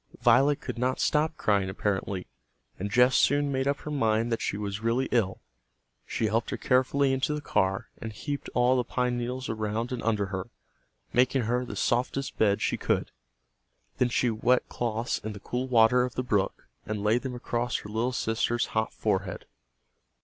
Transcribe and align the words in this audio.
Violet 0.23 0.59
could 0.61 0.79
not 0.79 0.99
stop 0.99 1.37
crying, 1.37 1.69
apparently, 1.69 2.25
and 2.79 2.89
Jess 2.89 3.15
soon 3.15 3.51
made 3.51 3.67
up 3.67 3.81
her 3.81 3.91
mind 3.91 4.31
that 4.31 4.41
she 4.41 4.57
was 4.57 4.81
really 4.81 5.05
ill. 5.11 5.41
She 6.07 6.25
helped 6.25 6.49
her 6.49 6.57
carefully 6.57 7.13
into 7.13 7.35
the 7.35 7.39
car, 7.39 7.89
and 8.01 8.11
heaped 8.11 8.49
all 8.55 8.75
the 8.75 8.83
pine 8.83 9.19
needles 9.19 9.47
around 9.47 9.91
and 9.91 10.01
under 10.01 10.25
her, 10.33 10.49
making 11.13 11.43
her 11.43 11.63
the 11.63 11.75
softest 11.75 12.39
bed 12.39 12.63
she 12.63 12.77
could. 12.77 13.11
Then 13.99 14.09
she 14.09 14.31
wet 14.31 14.67
cloths 14.69 15.19
in 15.19 15.33
the 15.33 15.39
cool 15.39 15.67
water 15.67 16.01
of 16.01 16.15
the 16.15 16.23
brook 16.23 16.67
and 16.83 17.03
laid 17.03 17.21
them 17.21 17.35
across 17.35 17.77
her 17.81 17.89
little 17.89 18.11
sister's 18.11 18.65
hot 18.73 18.91
forehead. 18.95 19.45